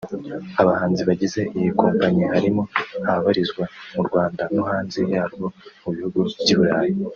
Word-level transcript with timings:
Abahanzi 0.61 1.01
bagize 1.09 1.39
iyi 1.57 1.69
kompanyi 1.81 2.23
harimo 2.33 2.61
ababarizwa 3.09 3.63
mu 3.93 4.01
Rwanda 4.07 4.43
no 4.53 4.63
hanze 4.69 4.99
yarwo 5.13 5.45
mu 5.81 5.89
bihugu 5.95 6.19
by’i 6.41 6.55
Burayi 6.59 6.95